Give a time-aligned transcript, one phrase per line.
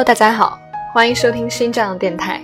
[0.00, 0.58] Hello，大家好，
[0.94, 2.40] 欢迎收听新这样电台。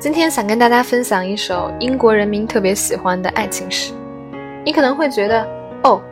[0.00, 3.94] 今天想跟大家分享一首英国人民特别喜欢的爱情诗。
[4.64, 5.46] 你可能会觉得，
[5.84, 6.02] 哦，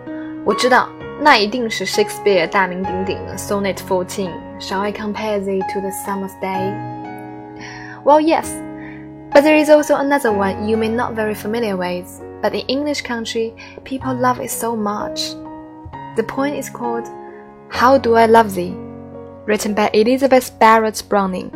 [0.45, 0.89] 我知道，
[1.21, 6.73] 那一定是 Shakespeare 大名鼎鼎的 Sonnet Fourteen。Shall I compare thee to the summer's day?
[8.05, 8.47] Well, yes,
[9.33, 12.07] but there is also another one you may not very familiar with.
[12.41, 15.35] But in English country, people love it so much.
[16.15, 17.09] The poem is called
[17.71, 18.82] "How Do I Love Thee."
[19.46, 21.48] Written by Elizabeth Barrett Browning，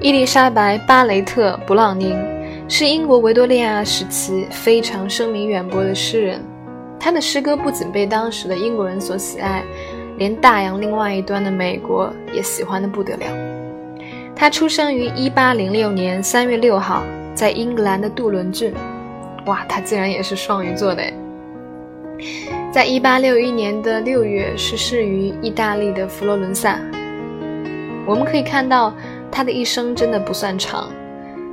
[0.00, 2.18] 伊丽莎白·巴雷特·布朗宁
[2.68, 6.40] 是英国维多利亚时期非常声名远播的诗人。
[6.98, 9.62] 他的诗歌不仅被当时的英国人所喜爱，
[10.18, 13.26] 连大洋另外一端的美国也喜欢的不得了。
[14.34, 17.04] 他出生于1806年3月6号，
[17.36, 18.74] 在英格兰的杜伦郡。
[19.44, 21.04] 哇，他竟然也是双鱼座的！
[22.76, 26.78] 在一八六一年的六月逝世于意大利的佛罗伦萨。
[28.04, 28.94] 我们可以看到，
[29.32, 30.90] 他的一生真的不算长，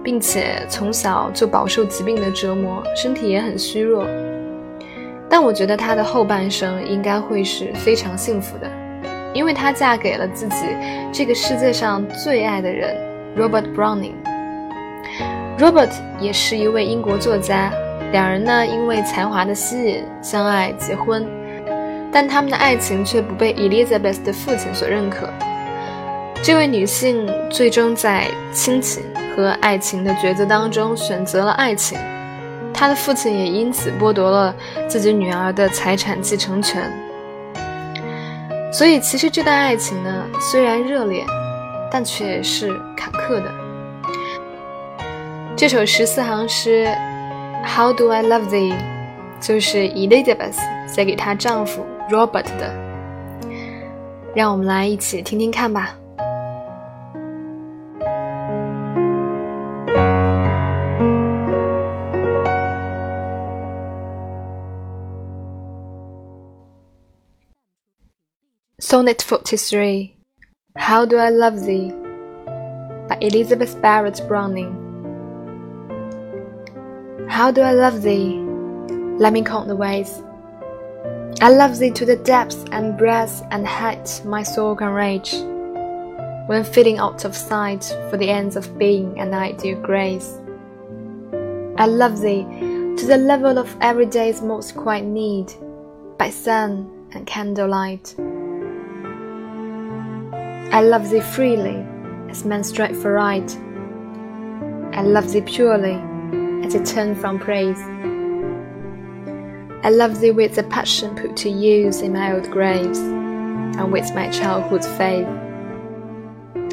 [0.04, 4.06] 并且从小就饱受疾病的折磨，身体也很虚弱。
[5.30, 8.70] 但我觉得他的后半生应该会是非常幸福的，
[9.34, 10.66] 因为她嫁给了自己
[11.10, 12.98] 这个世界上最爱的人
[13.38, 14.16] Robert Browning。
[15.58, 17.72] Robert 也是一位英国作家。
[18.14, 21.28] 两人呢，因为才华的吸引相爱结婚，
[22.12, 25.28] 但他们的爱情却不被 Elizabeth 的父亲所认可。
[26.44, 29.02] 这位女性最终在亲情
[29.36, 31.98] 和爱情的抉择当中选择了爱情，
[32.72, 34.54] 她的父亲也因此剥夺了
[34.88, 36.84] 自己女儿的财产继承权。
[38.72, 41.26] 所以，其实这段爱情呢，虽然热烈，
[41.90, 43.52] 但却是坎坷的。
[45.56, 46.96] 这首十四行诗。
[47.65, 48.75] How do I love thee？
[49.41, 50.57] 就是 Elizabeth
[50.87, 52.75] 写给她丈夫 Robert 的。
[54.35, 55.95] 让我们来一起听听看吧。
[68.81, 70.13] Sonnet 43
[70.77, 71.93] How Do I Love Thee
[73.07, 74.82] by Elizabeth Barrett Browning
[77.34, 78.38] how do I love thee?
[79.18, 80.22] Let me count the ways.
[81.42, 85.34] I love thee to the depths and breadth and height my soul can reach.
[86.46, 90.38] When fitting out of sight for the ends of being and ideal grace.
[91.76, 92.44] I love thee
[92.98, 95.52] to the level of every day's most quiet need,
[96.20, 98.14] by sun and candlelight.
[100.72, 101.84] I love thee freely,
[102.30, 103.58] as men strive for right.
[104.96, 106.00] I love thee purely
[106.76, 107.80] I turn from praise.
[109.86, 114.14] I love thee with a passion put to use in my old graves, and with
[114.16, 115.28] my childhood's faith.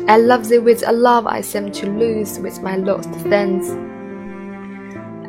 [0.09, 3.69] I love thee with a love I seem to lose with my lost things.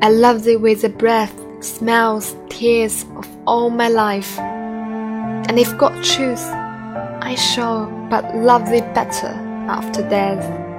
[0.02, 4.40] I love thee with the breath, smells, tears of all my life.
[4.40, 9.34] And if God choose, I shall but love thee better
[9.68, 10.71] after death.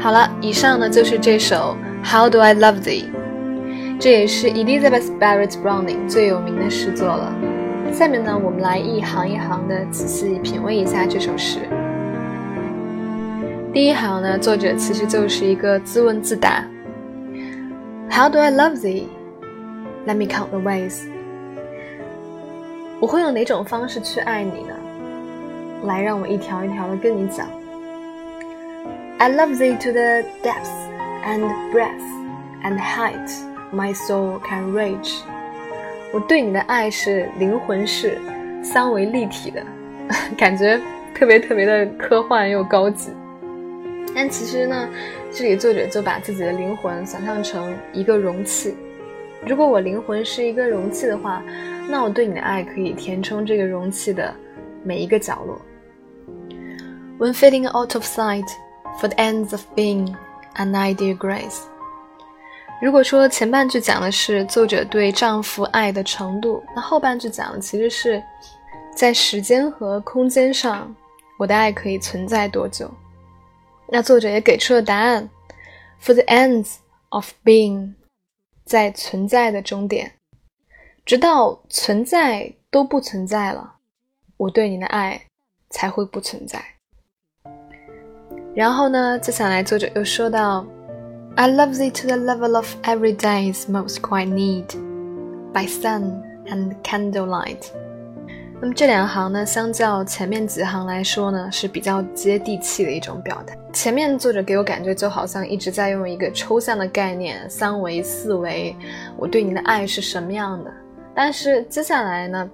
[0.00, 1.76] 好了，以上呢就是这首
[2.08, 3.04] 《How Do I Love Thee》，
[3.98, 7.34] 这也是 Elizabeth Barrett Browning 最有名的诗作了。
[7.92, 11.58] 下面呢，我们来一行一行的仔细品味一下这首诗。
[13.72, 16.64] 第一行呢，作者其实就是一个自问自答
[18.08, 19.06] ：How do I love thee?
[20.06, 21.02] Let me count the ways。
[23.00, 24.74] 我会用哪种方式去爱你呢？
[25.86, 27.48] 来，让我一条一条的跟你讲。
[29.20, 30.70] I love thee to the depths
[31.24, 31.42] and
[31.72, 32.04] breadth
[32.62, 33.28] and height
[33.72, 35.22] my soul can reach。
[36.12, 38.16] 我对你的爱是灵魂式、
[38.62, 39.60] 三维立体的，
[40.38, 40.80] 感觉
[41.14, 43.10] 特别特别的科幻又高级。
[44.14, 44.88] 但其实呢，
[45.32, 48.76] 这里作者就把自己的灵魂想象成一个容器。
[49.44, 51.42] 如果我灵魂是一个容器的话，
[51.90, 54.32] 那我对你的爱可以填充这个容器的
[54.84, 55.60] 每一个角落。
[57.18, 58.46] When fading out of sight。
[59.00, 60.16] For the ends of being,
[60.54, 61.62] an ideal grace。
[62.82, 68.20] 如果说前半句讲的是作者对丈夫爱的程度，那后半句讲的其实是
[68.96, 70.92] 在时间和空间上，
[71.38, 72.90] 我的爱可以存在多久？
[73.88, 75.30] 那作者也给出了答案
[76.02, 76.78] ：For the ends
[77.10, 77.94] of being，
[78.64, 80.14] 在存在的终点。
[81.06, 83.76] 直到存在都不存在了，
[84.36, 85.22] 我对你的爱
[85.70, 86.77] 才会不存在。
[88.58, 90.66] 然后呢，接下来作者又说到
[91.36, 94.64] ：“I love thee to the level of every day's most quiet need,
[95.54, 97.68] by sun and candlelight。”
[98.60, 103.54] 那么这两行呢，相较前面几行来说呢，是比较接地气的一种表达。
[103.72, 108.74] 前面作者给我感觉就好像一直在用一个抽象的概念，三维、四维，
[109.16, 110.72] 我对你的爱是什么样的？
[111.14, 112.50] 但是接下来呢，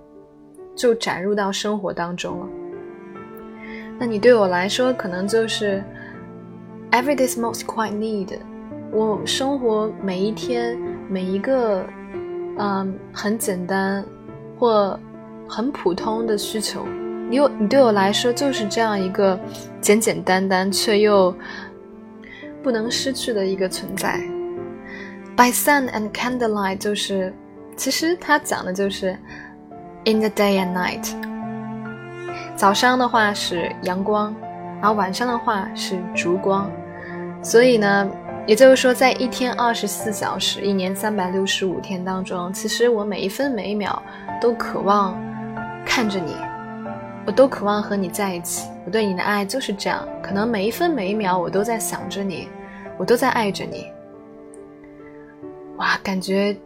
[0.76, 2.46] 就展入到生活当中了。
[3.98, 5.82] 那你对我来说，可能就是
[6.90, 8.38] everyday's most quite need。
[8.90, 11.84] 我生活每一天每一个，
[12.58, 14.04] 嗯，很简单
[14.58, 14.98] 或。
[15.46, 16.86] 很普通的需求，
[17.28, 19.38] 你有你对我来说就是这样一个
[19.78, 21.32] 简简单单却又
[22.62, 24.18] 不能失去的一个存在。
[25.36, 27.34] By sun and candlelight 就是，
[27.76, 29.10] 其实它讲的就是
[30.06, 31.12] in the day and night。
[32.56, 34.34] 早上的话是阳光，
[34.80, 36.70] 然后晚上的话是烛光。
[37.42, 38.08] 所以呢，
[38.46, 44.02] 也就是说，在一天二十四小时、一年三百六十五天当中，其实我每一分每一秒
[44.40, 45.20] 都渴望。
[45.84, 46.34] 看着你，
[47.26, 48.66] 我都渴望和你在一起。
[48.86, 52.48] 我对你的爱就是这样，可能每一分每一秒我都在想着你，
[52.96, 53.86] 我都在爱着你。
[55.76, 56.56] 哇，感觉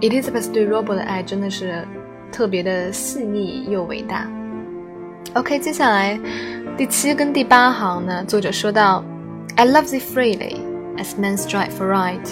[0.00, 1.86] Elizabeth 对 Robert 的爱真的是
[2.32, 4.26] 特别的细腻又伟大。
[5.34, 6.18] OK，接下来
[6.76, 9.04] 第七跟第八行呢，作者说到
[9.56, 10.56] ：“I love thee freely
[10.96, 12.26] as men strive for right.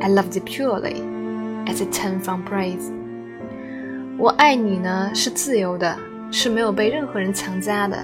[0.00, 1.02] I love thee purely
[1.66, 2.90] as they turn from praise.”
[4.18, 5.94] 我爱你呢，是自由的，
[6.32, 7.98] 是没有被任何人强加的，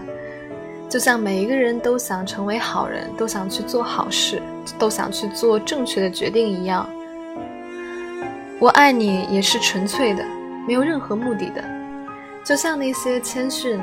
[0.90, 4.42] 就像每一个人都想成为好人，都想去做好事，
[4.78, 6.86] 都想去做正确的决定一样。
[8.58, 10.22] 我爱你也是纯粹的，
[10.68, 11.64] 没有任何目的的，
[12.44, 13.80] 就像那些谦逊、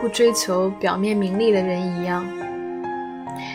[0.00, 2.26] 不追求表面名利的人一样。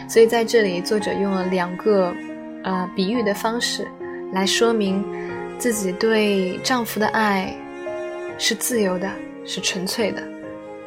[0.07, 2.13] 所以在这里，作者用了两个
[2.63, 3.87] 呃比喻的方式
[4.33, 5.05] 来说明
[5.57, 7.53] 自己对丈夫的爱。
[8.41, 9.11] 是自由的，
[9.45, 10.23] 是纯粹的，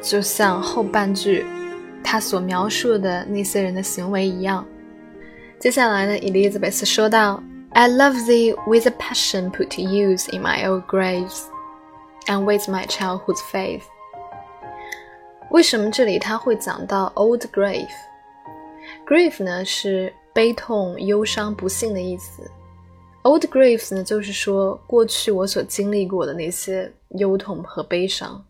[0.01, 1.45] 就像后半句
[2.03, 4.65] 他所描述的那些人的行为一样。
[5.59, 7.43] 接下来呢，Elizabeth 说道
[7.73, 11.43] ：“I love thee with a passion put to use in my old graves,
[12.27, 13.83] and with my childhood's faith。”
[15.51, 22.49] 为什么这里他会讲到 old grave？grave 呢是悲痛、忧伤、不幸的意思。
[23.21, 28.43] Old graves 呢，就是说过去我所经历过的那些忧痛和悲伤。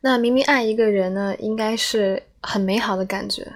[0.00, 3.46] 那明明爱一个人呢，应该是很美好的感觉，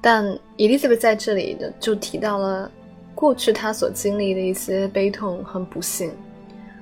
[0.00, 0.24] 但
[0.56, 2.70] Elizabeth 在这里呢，就提到了
[3.14, 6.12] 过去她所经历的一些悲痛和不幸。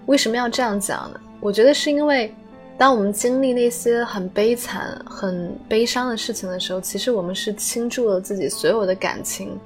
[0.06, 1.20] 为什么要这样讲呢？
[1.46, 2.34] 我觉得是因为，
[2.76, 9.56] 当我们经历那些很悲惨、很悲伤的事情的时候，其实我们是倾注了自己所有的感情，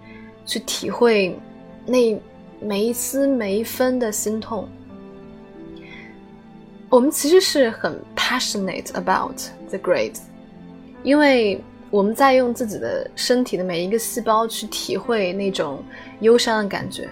[0.44, 1.34] 去体会
[1.86, 2.20] 那。
[2.62, 4.68] 每一丝每一分的心痛，
[6.90, 9.34] 我们其实是很 passionate about
[9.70, 10.18] the grave，
[11.02, 15.82] 因为我们在用自己的身体的每一个细胞去体会那种
[16.20, 17.08] 忧伤的感觉。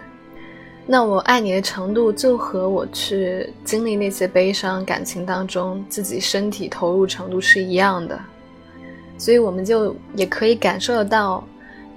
[0.91, 8.19] 那我爱你的程度就和我去经历那些悲伤感情当中自己身体投入程度是一样的，
[9.19, 11.47] 所以我们就也可以感受得到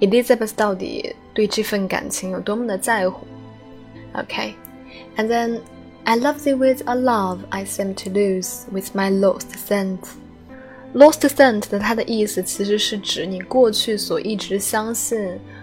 [0.00, 3.26] Elizabeth 到底对这份感情有多么的在乎。
[4.12, 5.60] OK，and then
[6.04, 10.00] I love thee with a love I seem to lose with my lost scent.
[10.92, 15.18] Lost scent 的它的意思其实是指你过去所一直相信、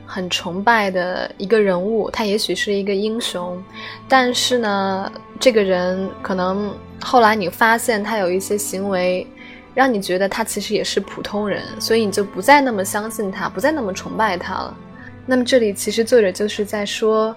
[0.10, 3.64] 很崇拜的一个人物，他也许是一个英雄，
[4.08, 9.28] 但是呢，这个人可能后来你发现他有一些行为，
[9.76, 14.76] 让你觉得他其实也是普通人，所以你就不再那么相信他，不再那么崇拜他了。
[15.28, 17.36] 那么这里其实作者就是在说。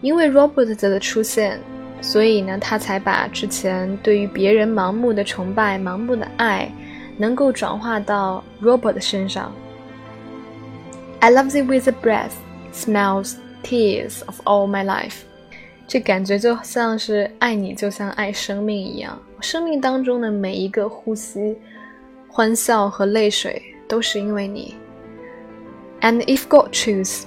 [0.00, 1.58] 因为 Robert 的出现，
[2.02, 6.70] 所以呢，他才把之前对于别人盲目的崇拜、盲目的爱，
[7.16, 9.50] 能够转化到 Robert 身上。
[11.23, 12.33] I love thee with the breath,
[12.73, 15.21] smells, tears of all my life。
[15.87, 19.19] 这感觉就像是爱你，就像爱生命一样。
[19.41, 21.57] 生命当中的每一个呼吸、
[22.27, 24.75] 欢笑和泪水，都是因为你。
[26.01, 27.23] And if God choose,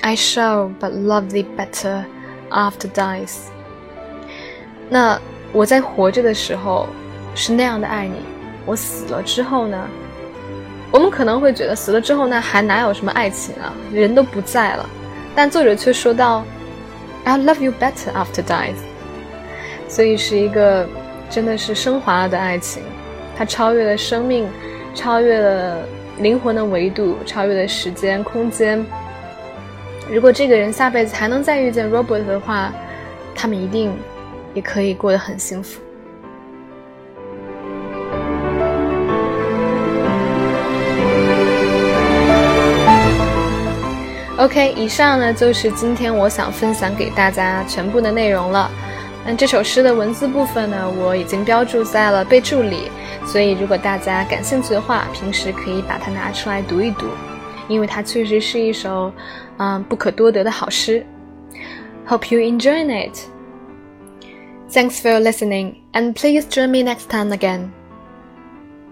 [0.00, 2.04] I shall but love thee better.
[2.48, 3.38] After dies，
[4.88, 5.20] 那
[5.52, 6.86] 我在活着的时候
[7.34, 8.14] 是那样的爱你，
[8.64, 9.88] 我死了之后呢？
[10.91, 13.73] 我们可能会觉得死了之后那还哪有什么爱情啊？
[13.93, 14.89] 人都不在了。
[15.33, 16.43] 但作者却说到
[17.23, 18.75] ，I love you better after dies。
[19.87, 20.85] 所以是一个
[21.29, 22.83] 真的是升华了的爱情，
[23.37, 24.49] 它超越了生命，
[24.93, 25.77] 超越了
[26.19, 28.85] 灵魂的维度，超越了时间空间。
[30.09, 32.73] 如果这个人下辈子还能再遇见 Robert 的话，
[33.33, 33.97] 他们一定
[34.53, 35.79] 也可以过得很幸福。
[44.41, 48.71] OK，以上呢就是今天我想分享给大家全部的内容了。
[49.23, 52.89] 那这首诗的文字部分呢，我已经标注在了备注里，
[53.23, 57.05] 所以如果大家感兴趣的话，平时可以把它拿出来读一读，
[57.67, 59.13] 因为它确实是一首，
[59.57, 61.05] 嗯，不可多得的好诗。
[62.07, 63.15] Hope you enjoy it.
[64.71, 67.69] Thanks for listening, and please join me next time again.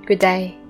[0.05, 0.68] Good day.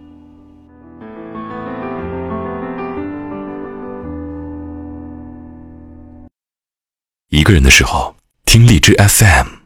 [7.30, 9.59] 一个人的时候，听荔枝 FM。